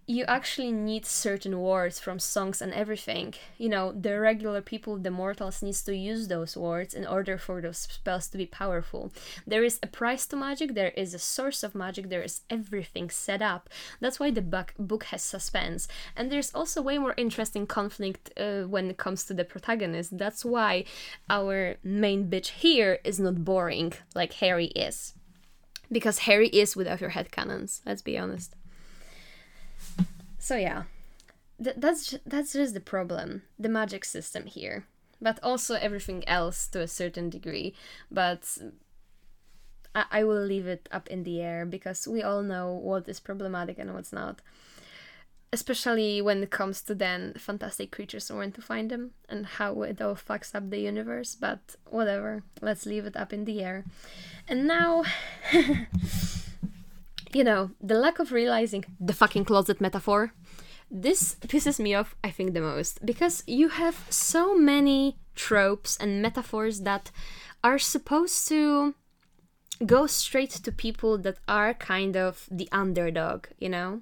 [0.05, 3.33] you actually need certain words from songs and everything.
[3.57, 7.61] You know, the regular people, the mortals, needs to use those words in order for
[7.61, 9.13] those spells to be powerful.
[9.47, 13.09] There is a price to magic, there is a source of magic, there is everything
[13.09, 13.69] set up.
[14.01, 15.87] That's why the book, book has suspense.
[16.17, 20.17] And there's also way more interesting conflict uh, when it comes to the protagonist.
[20.17, 20.83] That's why
[21.29, 25.13] our main bitch here is not boring like Harry is.
[25.89, 28.55] Because Harry is without your head canons, let's be honest.
[30.43, 30.83] So yeah,
[31.63, 34.83] Th- that's that's just the problem, the magic system here,
[35.21, 37.73] but also everything else to a certain degree.
[38.11, 38.57] But
[39.95, 43.21] I, I will leave it up in the air because we all know what is
[43.21, 44.41] problematic and what's not.
[45.53, 49.83] Especially when it comes to then fantastic creatures and when to find them and how
[49.83, 51.37] it all fucks up the universe.
[51.39, 53.85] But whatever, let's leave it up in the air.
[54.49, 55.05] And now
[57.33, 60.33] you know, the lack of realizing the fucking closet metaphor.
[60.91, 66.21] This pisses me off, I think, the most because you have so many tropes and
[66.21, 67.09] metaphors that
[67.63, 68.93] are supposed to
[69.85, 74.01] go straight to people that are kind of the underdog, you know?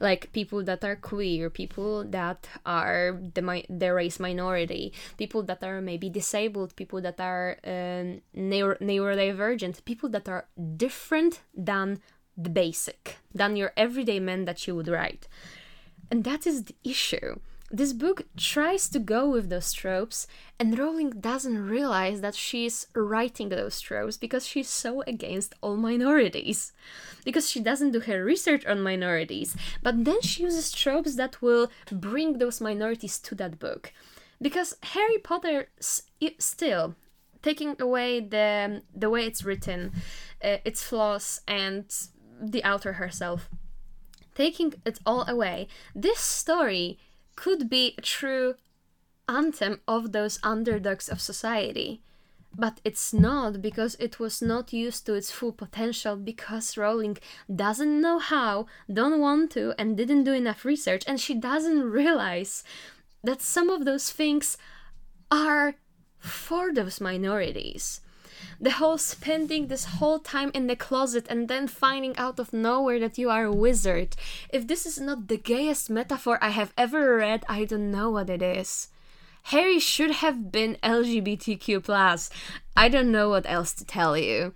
[0.00, 5.62] Like people that are queer, people that are the, mi- the race minority, people that
[5.62, 12.00] are maybe disabled, people that are um, neuro- neurodivergent, people that are different than
[12.36, 15.28] the basic than your everyday man that you would write.
[16.10, 17.36] And that is the issue.
[17.74, 20.26] This book tries to go with those tropes,
[20.58, 26.72] and Rowling doesn't realize that she's writing those tropes because she's so against all minorities.
[27.24, 31.70] Because she doesn't do her research on minorities, but then she uses tropes that will
[31.90, 33.94] bring those minorities to that book.
[34.42, 35.68] Because Harry Potter
[36.38, 36.94] still,
[37.40, 39.92] taking away the the way it's written,
[40.44, 41.86] uh, its flaws and
[42.40, 43.48] the author herself.
[44.34, 46.98] Taking it all away, this story
[47.36, 48.54] could be a true
[49.28, 52.02] anthem of those underdogs of society.
[52.54, 57.16] But it's not because it was not used to its full potential because Rowling
[57.54, 62.62] doesn't know how, don't want to, and didn't do enough research, and she doesn't realize
[63.24, 64.58] that some of those things
[65.30, 65.76] are
[66.18, 68.01] for those minorities
[68.60, 73.00] the whole spending this whole time in the closet and then finding out of nowhere
[73.00, 74.16] that you are a wizard.
[74.50, 78.30] If this is not the gayest metaphor I have ever read, I don't know what
[78.30, 78.88] it is.
[79.44, 81.82] Harry should have been LGBTQ+.
[81.82, 82.30] Plus.
[82.76, 84.54] I don't know what else to tell you.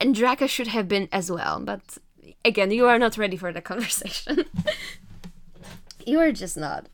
[0.00, 1.98] And Draco should have been as well, but
[2.44, 4.44] again, you are not ready for the conversation.
[6.04, 6.86] you are just not.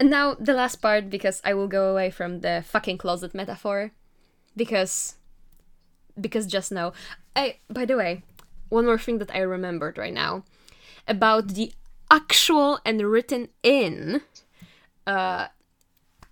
[0.00, 3.90] And now the last part because I will go away from the fucking closet metaphor
[4.56, 5.16] because
[6.20, 6.92] because just now.
[7.34, 8.22] I by the way,
[8.68, 10.44] one more thing that I remembered right now
[11.06, 11.72] about the
[12.10, 14.22] actual and written in
[15.06, 15.48] uh,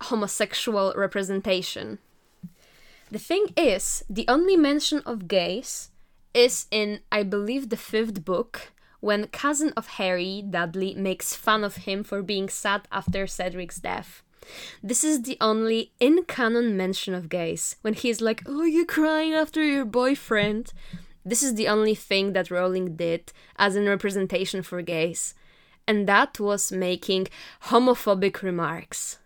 [0.03, 1.99] homosexual representation.
[3.11, 5.90] The thing is, the only mention of gays
[6.35, 11.77] is in, I believe, the fifth book, when cousin of Harry, Dudley, makes fun of
[11.87, 14.22] him for being sad after Cedric's death.
[14.83, 17.77] This is the only in canon mention of gays.
[17.83, 20.73] When he's like, Oh, you're crying after your boyfriend.
[21.25, 25.35] This is the only thing that Rowling did as a representation for gays.
[25.89, 27.29] And that was making
[27.65, 29.19] homophobic remarks.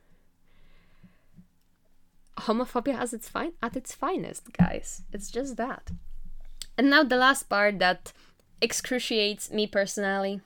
[2.38, 5.02] Homophobia its fine at its finest, guys.
[5.12, 5.90] It's just that.
[6.78, 8.12] And now the last part that
[8.62, 10.40] excruciates me personally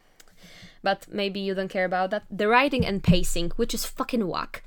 [0.84, 2.24] but maybe you don't care about that.
[2.30, 4.62] The writing and pacing, which is fucking whack.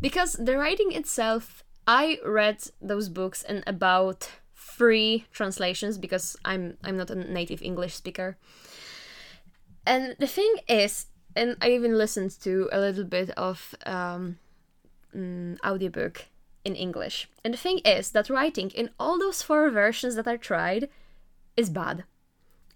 [0.00, 6.96] Because the writing itself, I read those books in about three translations because I'm I'm
[6.96, 8.36] not a native English speaker.
[9.86, 14.38] And the thing is, and I even listened to a little bit of um,
[15.14, 16.26] mm, audiobook
[16.64, 17.28] in English.
[17.44, 20.88] And the thing is that writing in all those four versions that I tried
[21.56, 22.04] is bad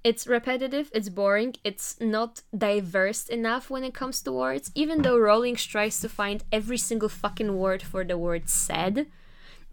[0.02, 5.18] it's repetitive, it's boring, it's not diverse enough when it comes to words, even though
[5.18, 9.06] Rowling tries to find every single fucking word for the word said.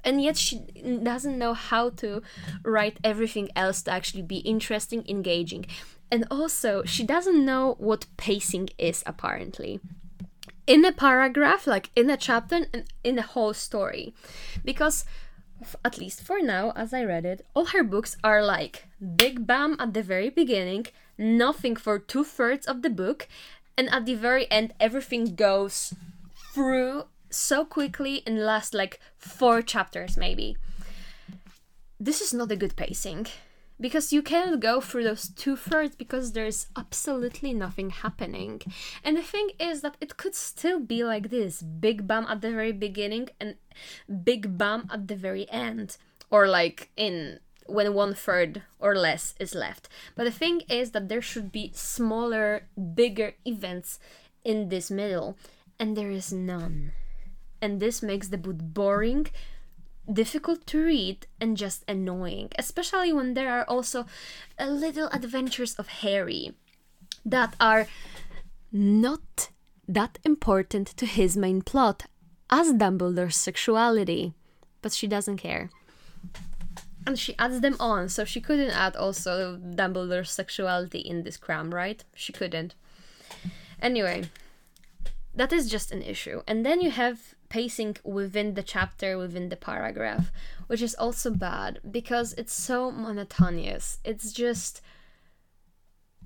[0.03, 0.59] And yet she
[1.03, 2.21] doesn't know how to
[2.63, 5.65] write everything else to actually be interesting, engaging.
[6.11, 9.79] And also, she doesn't know what pacing is, apparently.
[10.65, 14.13] In a paragraph, like in a chapter, and in a whole story.
[14.63, 15.03] Because
[15.83, 19.75] at least for now, as I read it, all her books are like big bam
[19.79, 20.87] at the very beginning,
[21.17, 23.27] nothing for two thirds of the book,
[23.77, 25.93] and at the very end, everything goes
[26.53, 30.57] through so quickly in last like four chapters, maybe.
[31.99, 33.27] This is not a good pacing
[33.79, 38.61] because you cannot go through those two thirds because there's absolutely nothing happening.
[39.03, 42.51] And the thing is that it could still be like this big bam at the
[42.51, 43.55] very beginning and
[44.23, 45.97] big bam at the very end,
[46.29, 49.89] or like in when one third or less is left.
[50.15, 53.99] But the thing is that there should be smaller, bigger events
[54.43, 55.37] in this middle,
[55.79, 56.93] and there is none.
[57.61, 59.27] And this makes the book boring
[60.11, 64.05] difficult to read and just annoying, especially when there are also
[64.59, 66.53] little adventures of Harry
[67.25, 67.87] that are
[68.71, 69.49] not
[69.87, 72.05] that important to his main plot
[72.49, 74.33] as Dumbledore's sexuality,
[74.81, 75.69] but she doesn't care.
[77.05, 81.73] And she adds them on, so she couldn't add also Dumbledore's sexuality in this cram,
[81.73, 82.03] right?
[82.13, 82.75] She couldn't.
[83.81, 84.25] Anyway,
[85.33, 86.41] that is just an issue.
[86.47, 90.31] And then you have pacing within the chapter, within the paragraph,
[90.67, 93.99] which is also bad because it's so monotonous.
[94.03, 94.81] It's just.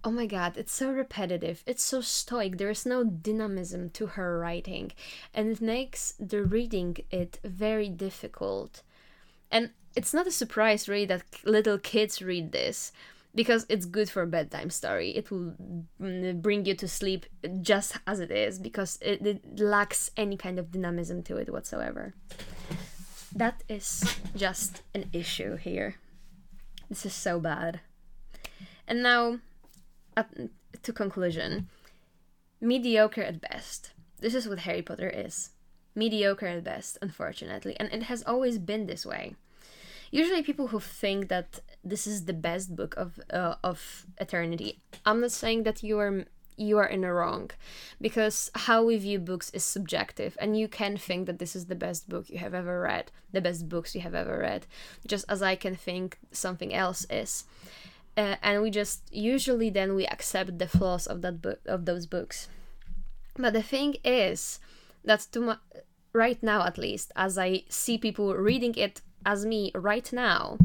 [0.04, 1.64] Oh my god, it's so repetitive.
[1.68, 2.58] It's so stoic.
[2.58, 4.94] There is no dynamism to her writing,
[5.32, 8.82] and it makes the reading it very difficult.
[9.52, 12.92] And it's not a surprise, really, that little kids read this
[13.34, 15.12] because it's good for a bedtime story.
[15.12, 15.54] It will
[16.02, 17.26] mm, bring you to sleep
[17.62, 22.14] just as it is because it, it lacks any kind of dynamism to it whatsoever.
[23.34, 25.96] That is just an issue here.
[26.90, 27.80] This is so bad.
[28.88, 29.40] And now,
[30.18, 30.30] at,
[30.84, 31.70] to conclusion
[32.60, 33.92] mediocre at best.
[34.20, 35.52] This is what Harry Potter is.
[35.96, 39.36] Mediocre at best, unfortunately, and it has always been this way
[40.12, 44.80] usually people who think that this is the best book of uh, of eternity.
[45.06, 46.26] I'm not saying that you are
[46.58, 47.50] you are in the wrong
[48.00, 51.76] because how we view books is subjective and you can think that this is the
[51.76, 54.68] best book you have ever read the best books you have ever read
[55.08, 57.46] just as i can think something else is.
[58.18, 62.06] Uh, and we just usually then we accept the flaws of that book of those
[62.06, 62.50] books.
[63.38, 64.60] But the thing is
[65.06, 65.58] that to my,
[66.14, 70.58] right now at least as i see people reading it as me right now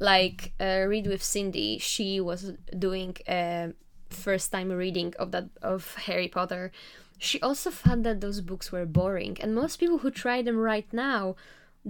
[0.00, 3.72] like uh, read with cindy she was doing a
[4.10, 6.70] first time reading of that of harry potter.
[7.18, 10.86] She also found that those books were boring and most people who try them right
[10.92, 11.34] now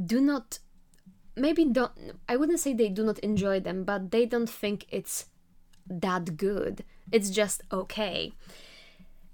[0.04, 0.60] do not
[1.34, 1.92] maybe don't
[2.28, 5.26] i wouldn't say they do not enjoy them but they don't think it's
[5.88, 6.84] that good.
[7.12, 8.32] It's just okay.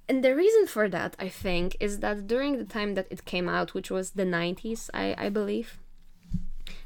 [0.08, 3.48] And the reason for that i think is that during the time that it came
[3.48, 5.78] out which was the 90s i, I believe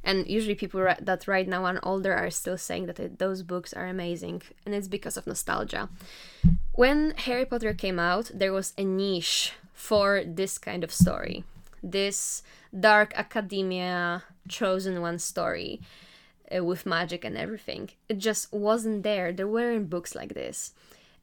[0.06, 3.74] and usually people that right now are older are still saying that it, those books
[3.74, 5.88] are amazing and it's because of nostalgia.
[6.72, 11.44] When harry potter came out there was a niche for this kind of story
[11.82, 12.42] this
[12.78, 15.80] dark academia chosen one story
[16.54, 17.90] uh, with magic and everything.
[18.08, 19.32] It just wasn't there.
[19.32, 20.72] There weren't books like this.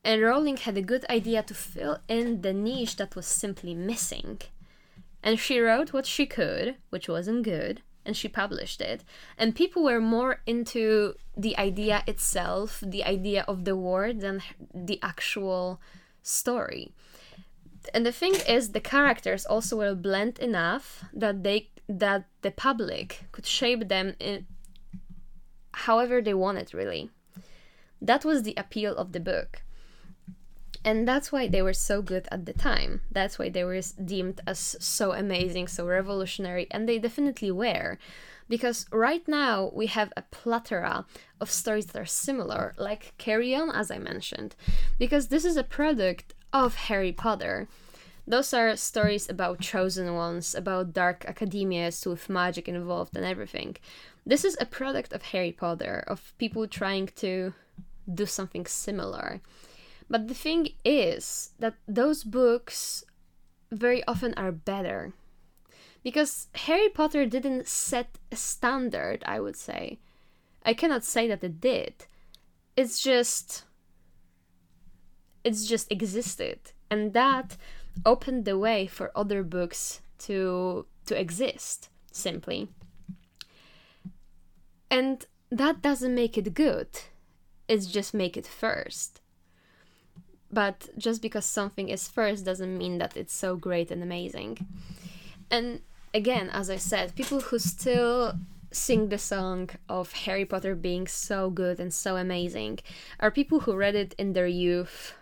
[0.03, 4.41] And rowling had a good idea to fill in the niche that was simply missing.
[5.21, 9.03] And she wrote what she could which wasn't good and she published it.
[9.37, 14.41] And people were more into the idea itself, the idea of the war, than
[14.73, 15.79] the actual
[16.21, 16.93] story.
[17.93, 23.25] And the thing is, the characters also were blend enough that they that the public
[23.33, 24.45] could shape them in
[25.73, 26.73] however they wanted.
[26.73, 27.09] Really,
[28.01, 29.63] that was the appeal of the book
[30.85, 33.01] and that's why they were so good at the time.
[33.09, 37.97] That's why they were deemed as so amazing so revolutionary and they definitely were.
[38.49, 41.05] Because right now we have a plethora
[41.39, 44.55] of stories that are similar like carry on as i mentioned.
[44.99, 47.69] Because this is a product of harry potter.
[48.27, 53.77] Those are stories about chosen ones about dark academias with magic involved and everything.
[54.25, 57.53] This is a product of harry potter of people trying to
[58.13, 59.39] do something similar
[60.09, 63.03] but the thing is that those books
[63.71, 65.13] very often are better.
[66.03, 69.99] Because Harry Potter didn't set a standard, I would say.
[70.63, 72.05] I cannot say that it did.
[72.75, 73.63] it's just
[75.43, 77.57] it's just existed and that
[78.05, 82.67] opened the way for other books to to exist simply
[84.89, 86.87] and that doesn't make it good
[87.67, 89.21] it's just make it first
[90.53, 94.57] but just because something is first doesn't mean that it's so great and amazing
[95.49, 95.81] and
[96.13, 98.33] again as i said people who still
[98.71, 102.79] sing the song of Harry Potter being so good and so amazing
[103.19, 105.13] are people who read it in their youth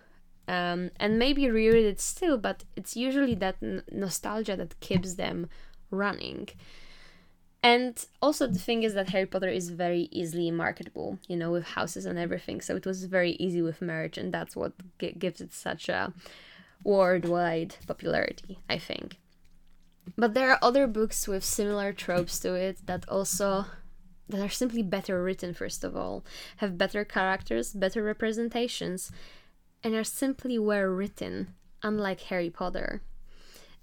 [0.47, 5.47] um, and maybe reread it still, but it's usually that n- nostalgia that keeps them
[5.91, 6.49] running.
[7.63, 11.63] And also, the thing is that Harry Potter is very easily marketable, you know, with
[11.63, 12.59] houses and everything.
[12.59, 16.11] So it was very easy with merch, and that's what g- gives it such a
[16.83, 19.17] worldwide popularity, I think.
[20.17, 23.65] But there are other books with similar tropes to it that also
[24.27, 26.23] that are simply better written first of all,
[26.57, 29.11] have better characters, better representations,
[29.83, 31.53] and are simply well written,
[31.83, 33.01] unlike Harry Potter.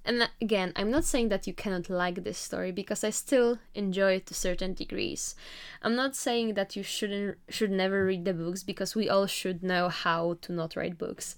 [0.08, 4.12] And again, I'm not saying that you cannot like this story because I still enjoy
[4.12, 5.34] it to certain degrees.
[5.82, 9.62] I'm not saying that you shouldn't should never read the books because we all should
[9.62, 11.36] know how to not write books.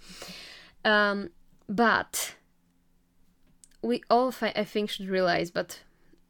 [0.85, 1.31] Um,
[1.69, 2.37] but
[3.83, 5.81] we all, I think, should realize, but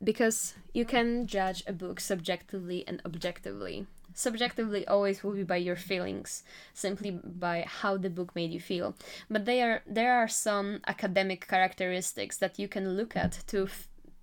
[0.03, 3.86] because you can judge a book subjectively and objectively.
[4.14, 6.42] Subjectively always will be by your feelings,
[6.74, 8.94] simply by how the book made you feel.
[9.30, 13.68] But there there are some academic characteristics that you can look at to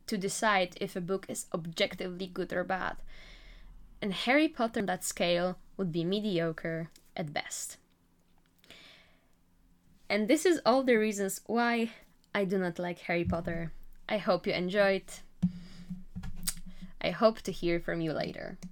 [0.07, 2.97] to decide if a book is objectively good or bad.
[4.01, 7.77] And Harry Potter on that scale would be mediocre at best.
[10.09, 11.91] And this is all the reasons why
[12.33, 13.71] I do not like Harry Potter.
[14.07, 15.03] I hope you enjoyed.
[17.01, 18.57] I hope to hear from you later.